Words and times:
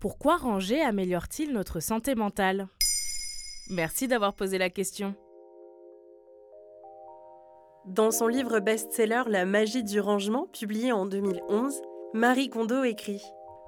Pourquoi 0.00 0.36
ranger 0.36 0.80
améliore-t-il 0.80 1.52
notre 1.52 1.80
santé 1.80 2.14
mentale? 2.14 2.68
Merci 3.68 4.06
d'avoir 4.06 4.32
posé 4.32 4.56
la 4.56 4.70
question. 4.70 5.16
Dans 7.84 8.12
son 8.12 8.28
livre 8.28 8.60
best-seller 8.60 9.24
La 9.26 9.44
magie 9.44 9.82
du 9.82 9.98
rangement, 9.98 10.46
publié 10.52 10.92
en 10.92 11.04
2011, 11.04 11.82
Marie 12.14 12.48
Kondo 12.48 12.84
écrit 12.84 13.20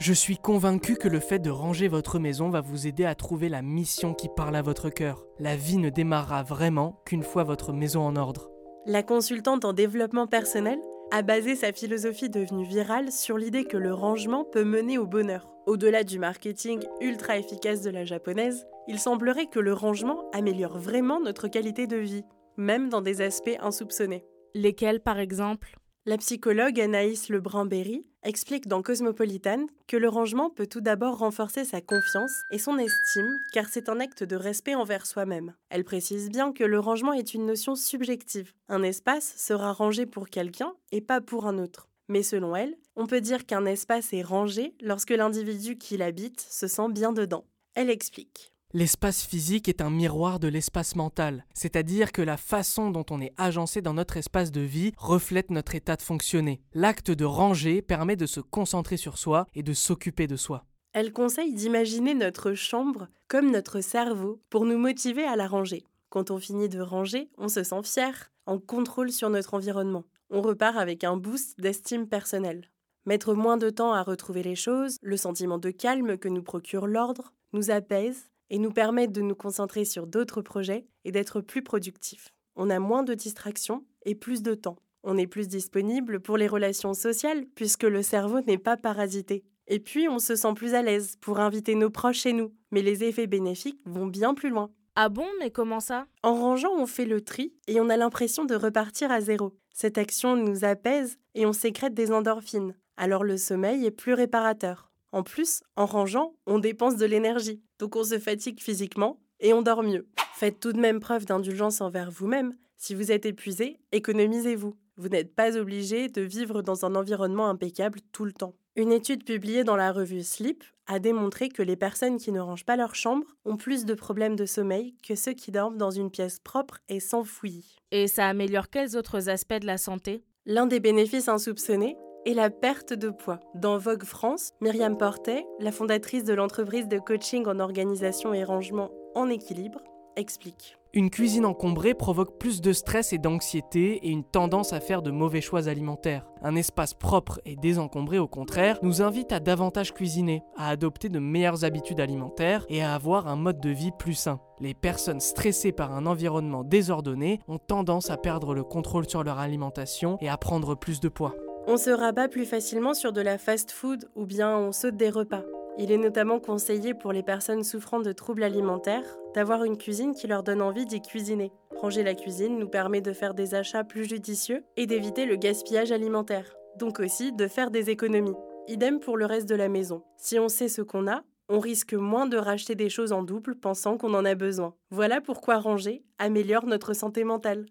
Je 0.00 0.12
suis 0.12 0.36
convaincue 0.36 0.96
que 0.96 1.08
le 1.08 1.18
fait 1.18 1.38
de 1.38 1.48
ranger 1.48 1.88
votre 1.88 2.18
maison 2.18 2.50
va 2.50 2.60
vous 2.60 2.86
aider 2.86 3.06
à 3.06 3.14
trouver 3.14 3.48
la 3.48 3.62
mission 3.62 4.12
qui 4.12 4.28
parle 4.28 4.56
à 4.56 4.62
votre 4.62 4.90
cœur. 4.90 5.24
La 5.38 5.56
vie 5.56 5.78
ne 5.78 5.88
démarrera 5.88 6.42
vraiment 6.42 7.00
qu'une 7.06 7.22
fois 7.22 7.44
votre 7.44 7.72
maison 7.72 8.02
en 8.02 8.16
ordre. 8.16 8.50
La 8.84 9.02
consultante 9.02 9.64
en 9.64 9.72
développement 9.72 10.26
personnel 10.26 10.78
a 11.10 11.22
basé 11.22 11.56
sa 11.56 11.72
philosophie 11.72 12.28
devenue 12.28 12.66
virale 12.66 13.10
sur 13.10 13.38
l'idée 13.38 13.64
que 13.64 13.78
le 13.78 13.94
rangement 13.94 14.44
peut 14.44 14.64
mener 14.64 14.98
au 14.98 15.06
bonheur. 15.06 15.48
Au-delà 15.66 16.04
du 16.04 16.18
marketing 16.18 16.84
ultra 17.00 17.38
efficace 17.38 17.80
de 17.80 17.90
la 17.90 18.04
japonaise, 18.04 18.66
il 18.88 18.98
semblerait 18.98 19.46
que 19.46 19.58
le 19.58 19.72
rangement 19.72 20.30
améliore 20.32 20.78
vraiment 20.78 21.20
notre 21.20 21.48
qualité 21.48 21.86
de 21.86 21.96
vie, 21.96 22.24
même 22.58 22.90
dans 22.90 23.00
des 23.00 23.22
aspects 23.22 23.56
insoupçonnés. 23.60 24.24
Lesquels, 24.54 25.00
par 25.00 25.18
exemple? 25.18 25.77
La 26.08 26.16
psychologue 26.16 26.80
Anaïs 26.80 27.28
Lebrun-Berry 27.28 28.02
explique 28.22 28.66
dans 28.66 28.80
Cosmopolitan 28.80 29.66
que 29.86 29.98
le 29.98 30.08
rangement 30.08 30.48
peut 30.48 30.66
tout 30.66 30.80
d'abord 30.80 31.18
renforcer 31.18 31.66
sa 31.66 31.82
confiance 31.82 32.32
et 32.50 32.56
son 32.56 32.78
estime, 32.78 33.28
car 33.52 33.66
c'est 33.68 33.90
un 33.90 34.00
acte 34.00 34.24
de 34.24 34.34
respect 34.34 34.74
envers 34.74 35.04
soi-même. 35.04 35.52
Elle 35.68 35.84
précise 35.84 36.30
bien 36.30 36.54
que 36.54 36.64
le 36.64 36.80
rangement 36.80 37.12
est 37.12 37.34
une 37.34 37.44
notion 37.44 37.74
subjective. 37.74 38.54
Un 38.70 38.82
espace 38.84 39.34
sera 39.36 39.74
rangé 39.74 40.06
pour 40.06 40.30
quelqu'un 40.30 40.72
et 40.92 41.02
pas 41.02 41.20
pour 41.20 41.46
un 41.46 41.58
autre. 41.58 41.90
Mais 42.08 42.22
selon 42.22 42.56
elle, 42.56 42.78
on 42.96 43.06
peut 43.06 43.20
dire 43.20 43.44
qu'un 43.44 43.66
espace 43.66 44.14
est 44.14 44.22
rangé 44.22 44.72
lorsque 44.80 45.10
l'individu 45.10 45.76
qui 45.76 45.98
l'habite 45.98 46.40
se 46.40 46.68
sent 46.68 46.88
bien 46.88 47.12
dedans. 47.12 47.44
Elle 47.74 47.90
explique. 47.90 48.54
L'espace 48.74 49.24
physique 49.24 49.66
est 49.66 49.80
un 49.80 49.88
miroir 49.88 50.38
de 50.38 50.46
l'espace 50.46 50.94
mental, 50.94 51.46
c'est-à-dire 51.54 52.12
que 52.12 52.20
la 52.20 52.36
façon 52.36 52.90
dont 52.90 53.06
on 53.08 53.22
est 53.22 53.32
agencé 53.38 53.80
dans 53.80 53.94
notre 53.94 54.18
espace 54.18 54.52
de 54.52 54.60
vie 54.60 54.92
reflète 54.98 55.50
notre 55.50 55.74
état 55.74 55.96
de 55.96 56.02
fonctionner. 56.02 56.60
L'acte 56.74 57.10
de 57.10 57.24
ranger 57.24 57.80
permet 57.80 58.14
de 58.14 58.26
se 58.26 58.40
concentrer 58.40 58.98
sur 58.98 59.16
soi 59.16 59.46
et 59.54 59.62
de 59.62 59.72
s'occuper 59.72 60.26
de 60.26 60.36
soi. 60.36 60.66
Elle 60.92 61.14
conseille 61.14 61.54
d'imaginer 61.54 62.12
notre 62.12 62.52
chambre 62.52 63.08
comme 63.26 63.50
notre 63.50 63.80
cerveau 63.80 64.42
pour 64.50 64.66
nous 64.66 64.76
motiver 64.76 65.24
à 65.24 65.36
la 65.36 65.48
ranger. 65.48 65.86
Quand 66.10 66.30
on 66.30 66.38
finit 66.38 66.68
de 66.68 66.80
ranger, 66.80 67.30
on 67.38 67.48
se 67.48 67.62
sent 67.62 67.82
fier, 67.84 68.30
en 68.44 68.58
contrôle 68.58 69.12
sur 69.12 69.30
notre 69.30 69.54
environnement. 69.54 70.04
On 70.28 70.42
repart 70.42 70.76
avec 70.76 71.04
un 71.04 71.16
boost 71.16 71.58
d'estime 71.58 72.06
personnelle. 72.06 72.68
Mettre 73.06 73.32
moins 73.32 73.56
de 73.56 73.70
temps 73.70 73.94
à 73.94 74.02
retrouver 74.02 74.42
les 74.42 74.56
choses, 74.56 74.98
le 75.00 75.16
sentiment 75.16 75.56
de 75.56 75.70
calme 75.70 76.18
que 76.18 76.28
nous 76.28 76.42
procure 76.42 76.86
l'ordre, 76.86 77.32
nous 77.54 77.70
apaise 77.70 78.28
et 78.50 78.58
nous 78.58 78.72
permet 78.72 79.08
de 79.08 79.20
nous 79.20 79.34
concentrer 79.34 79.84
sur 79.84 80.06
d'autres 80.06 80.42
projets 80.42 80.86
et 81.04 81.12
d'être 81.12 81.40
plus 81.40 81.62
productifs. 81.62 82.32
On 82.56 82.70
a 82.70 82.78
moins 82.78 83.02
de 83.02 83.14
distractions 83.14 83.84
et 84.04 84.14
plus 84.14 84.42
de 84.42 84.54
temps. 84.54 84.76
On 85.04 85.16
est 85.16 85.26
plus 85.26 85.48
disponible 85.48 86.20
pour 86.20 86.36
les 86.36 86.48
relations 86.48 86.94
sociales 86.94 87.46
puisque 87.54 87.84
le 87.84 88.02
cerveau 88.02 88.40
n'est 88.40 88.58
pas 88.58 88.76
parasité. 88.76 89.44
Et 89.66 89.80
puis 89.80 90.08
on 90.08 90.18
se 90.18 90.34
sent 90.34 90.54
plus 90.54 90.74
à 90.74 90.82
l'aise 90.82 91.16
pour 91.20 91.40
inviter 91.40 91.74
nos 91.74 91.90
proches 91.90 92.20
chez 92.20 92.32
nous. 92.32 92.52
Mais 92.70 92.82
les 92.82 93.04
effets 93.04 93.26
bénéfiques 93.26 93.80
vont 93.84 94.06
bien 94.06 94.34
plus 94.34 94.50
loin. 94.50 94.70
Ah 94.96 95.08
bon, 95.08 95.26
mais 95.38 95.52
comment 95.52 95.78
ça? 95.78 96.06
En 96.24 96.34
rangeant, 96.34 96.72
on 96.76 96.86
fait 96.86 97.04
le 97.04 97.20
tri 97.20 97.54
et 97.68 97.80
on 97.80 97.88
a 97.88 97.96
l'impression 97.96 98.44
de 98.44 98.56
repartir 98.56 99.12
à 99.12 99.20
zéro. 99.20 99.54
Cette 99.72 99.96
action 99.96 100.34
nous 100.34 100.64
apaise 100.64 101.18
et 101.36 101.46
on 101.46 101.52
sécrète 101.52 101.94
des 101.94 102.10
endorphines. 102.10 102.74
Alors 102.96 103.22
le 103.22 103.36
sommeil 103.36 103.86
est 103.86 103.92
plus 103.92 104.14
réparateur. 104.14 104.87
En 105.12 105.22
plus, 105.22 105.62
en 105.76 105.86
rangeant, 105.86 106.34
on 106.46 106.58
dépense 106.58 106.96
de 106.96 107.06
l'énergie, 107.06 107.62
donc 107.78 107.96
on 107.96 108.04
se 108.04 108.18
fatigue 108.18 108.60
physiquement 108.60 109.20
et 109.40 109.52
on 109.52 109.62
dort 109.62 109.82
mieux. 109.82 110.06
Faites 110.34 110.60
tout 110.60 110.72
de 110.72 110.80
même 110.80 111.00
preuve 111.00 111.24
d'indulgence 111.24 111.80
envers 111.80 112.10
vous-même. 112.10 112.54
Si 112.76 112.94
vous 112.94 113.10
êtes 113.10 113.26
épuisé, 113.26 113.80
économisez-vous. 113.92 114.74
Vous, 114.96 115.08
n'êtes 115.08 115.34
pas 115.34 115.56
obligé 115.56 116.08
de 116.08 116.22
vivre 116.22 116.62
dans 116.62 116.84
un 116.84 116.94
environnement 116.94 117.48
impeccable 117.48 118.00
tout 118.12 118.24
le 118.24 118.32
temps. 118.32 118.54
Une 118.76 118.92
étude 118.92 119.24
publiée 119.24 119.64
dans 119.64 119.76
la 119.76 119.92
revue 119.92 120.22
Sleep 120.22 120.62
a 120.86 120.98
démontré 120.98 121.48
que 121.48 121.62
les 121.62 121.76
personnes 121.76 122.18
qui 122.18 122.32
ne 122.32 122.40
rangent 122.40 122.64
pas 122.64 122.76
leur 122.76 122.94
chambre 122.94 123.26
ont 123.44 123.56
plus 123.56 123.84
de 123.84 123.94
problèmes 123.94 124.36
de 124.36 124.46
sommeil 124.46 124.94
que 125.02 125.14
ceux 125.14 125.32
qui 125.32 125.50
dorment 125.50 125.76
dans 125.76 125.90
une 125.90 126.10
pièce 126.10 126.38
propre 126.38 126.78
et 126.88 127.00
sans 127.00 127.24
fouillis. 127.24 127.76
Et 127.90 128.06
ça 128.06 128.26
améliore 128.26 128.70
quels 128.70 128.96
autres 128.96 129.28
aspects 129.28 129.60
de 129.60 129.66
la 129.66 129.78
santé? 129.78 130.24
L'un 130.46 130.66
des 130.66 130.80
bénéfices 130.80 131.28
insoupçonnés 131.28 131.96
et 132.26 132.34
la 132.34 132.50
perte 132.50 132.92
de 132.92 133.10
poids. 133.10 133.40
Dans 133.54 133.78
Vogue 133.78 134.04
France, 134.04 134.52
Myriam 134.60 134.96
Portet, 134.96 135.46
la 135.60 135.72
fondatrice 135.72 136.24
de 136.24 136.34
l'entreprise 136.34 136.88
de 136.88 136.98
coaching 136.98 137.46
en 137.46 137.58
organisation 137.58 138.34
et 138.34 138.44
rangement 138.44 138.90
en 139.14 139.28
équilibre, 139.28 139.80
explique. 140.16 140.78
Une 140.94 141.10
cuisine 141.10 141.44
encombrée 141.44 141.92
provoque 141.92 142.38
plus 142.38 142.62
de 142.62 142.72
stress 142.72 143.12
et 143.12 143.18
d'anxiété 143.18 144.06
et 144.06 144.10
une 144.10 144.24
tendance 144.24 144.72
à 144.72 144.80
faire 144.80 145.02
de 145.02 145.10
mauvais 145.10 145.42
choix 145.42 145.68
alimentaires. 145.68 146.26
Un 146.42 146.56
espace 146.56 146.94
propre 146.94 147.40
et 147.44 147.56
désencombré, 147.56 148.18
au 148.18 148.26
contraire, 148.26 148.78
nous 148.82 149.02
invite 149.02 149.32
à 149.32 149.38
davantage 149.38 149.92
cuisiner, 149.92 150.42
à 150.56 150.70
adopter 150.70 151.10
de 151.10 151.18
meilleures 151.18 151.64
habitudes 151.64 152.00
alimentaires 152.00 152.64
et 152.70 152.82
à 152.82 152.94
avoir 152.94 153.28
un 153.28 153.36
mode 153.36 153.60
de 153.60 153.70
vie 153.70 153.92
plus 153.98 154.14
sain. 154.14 154.40
Les 154.60 154.74
personnes 154.74 155.20
stressées 155.20 155.72
par 155.72 155.92
un 155.92 156.06
environnement 156.06 156.64
désordonné 156.64 157.40
ont 157.48 157.58
tendance 157.58 158.10
à 158.10 158.16
perdre 158.16 158.54
le 158.54 158.64
contrôle 158.64 159.08
sur 159.08 159.22
leur 159.22 159.38
alimentation 159.38 160.16
et 160.20 160.28
à 160.28 160.38
prendre 160.38 160.74
plus 160.74 161.00
de 161.00 161.08
poids. 161.08 161.34
On 161.70 161.76
se 161.76 161.90
rabat 161.90 162.28
plus 162.28 162.46
facilement 162.46 162.94
sur 162.94 163.12
de 163.12 163.20
la 163.20 163.36
fast-food 163.36 164.08
ou 164.14 164.24
bien 164.24 164.56
on 164.56 164.72
saute 164.72 164.96
des 164.96 165.10
repas. 165.10 165.42
Il 165.76 165.92
est 165.92 165.98
notamment 165.98 166.40
conseillé 166.40 166.94
pour 166.94 167.12
les 167.12 167.22
personnes 167.22 167.62
souffrant 167.62 168.00
de 168.00 168.10
troubles 168.12 168.42
alimentaires 168.42 169.04
d'avoir 169.34 169.64
une 169.64 169.76
cuisine 169.76 170.14
qui 170.14 170.26
leur 170.26 170.42
donne 170.42 170.62
envie 170.62 170.86
d'y 170.86 171.02
cuisiner. 171.02 171.52
Ranger 171.76 172.04
la 172.04 172.14
cuisine 172.14 172.58
nous 172.58 172.70
permet 172.70 173.02
de 173.02 173.12
faire 173.12 173.34
des 173.34 173.54
achats 173.54 173.84
plus 173.84 174.06
judicieux 174.06 174.64
et 174.78 174.86
d'éviter 174.86 175.26
le 175.26 175.36
gaspillage 175.36 175.92
alimentaire, 175.92 176.56
donc 176.78 177.00
aussi 177.00 177.32
de 177.32 177.46
faire 177.46 177.70
des 177.70 177.90
économies. 177.90 178.34
Idem 178.66 178.98
pour 178.98 179.18
le 179.18 179.26
reste 179.26 179.46
de 179.46 179.54
la 179.54 179.68
maison. 179.68 180.02
Si 180.16 180.38
on 180.38 180.48
sait 180.48 180.68
ce 180.68 180.80
qu'on 180.80 181.06
a, 181.06 181.20
on 181.50 181.58
risque 181.58 181.92
moins 181.92 182.24
de 182.24 182.38
racheter 182.38 182.76
des 182.76 182.88
choses 182.88 183.12
en 183.12 183.22
double 183.22 183.56
pensant 183.56 183.98
qu'on 183.98 184.14
en 184.14 184.24
a 184.24 184.34
besoin. 184.34 184.74
Voilà 184.90 185.20
pourquoi 185.20 185.58
ranger 185.58 186.02
améliore 186.16 186.64
notre 186.64 186.94
santé 186.94 187.24
mentale. 187.24 187.66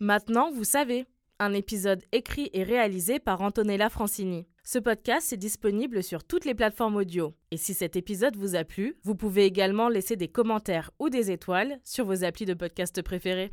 Maintenant, 0.00 0.50
vous 0.50 0.64
savez 0.64 1.06
un 1.38 1.52
épisode 1.54 2.04
écrit 2.12 2.50
et 2.52 2.62
réalisé 2.62 3.18
par 3.18 3.40
Antonella 3.40 3.88
Francini. 3.88 4.46
Ce 4.64 4.78
podcast 4.78 5.32
est 5.32 5.38
disponible 5.38 6.02
sur 6.02 6.24
toutes 6.24 6.44
les 6.44 6.54
plateformes 6.54 6.96
audio. 6.96 7.34
Et 7.50 7.56
si 7.56 7.74
cet 7.74 7.96
épisode 7.96 8.36
vous 8.36 8.54
a 8.54 8.64
plu, 8.64 8.96
vous 9.02 9.14
pouvez 9.14 9.44
également 9.44 9.88
laisser 9.88 10.16
des 10.16 10.28
commentaires 10.28 10.90
ou 10.98 11.08
des 11.08 11.30
étoiles 11.30 11.78
sur 11.84 12.04
vos 12.04 12.24
applis 12.24 12.44
de 12.44 12.54
podcast 12.54 13.00
préférés. 13.02 13.52